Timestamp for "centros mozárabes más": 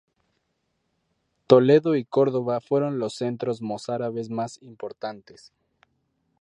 3.13-4.59